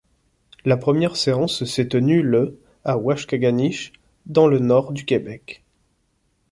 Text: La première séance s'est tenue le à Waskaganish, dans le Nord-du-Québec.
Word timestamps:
La 0.65 0.77
première 0.77 1.15
séance 1.15 1.63
s'est 1.63 1.87
tenue 1.89 2.23
le 2.23 2.59
à 2.83 2.97
Waskaganish, 2.97 3.93
dans 4.25 4.47
le 4.47 4.57
Nord-du-Québec. 4.57 5.63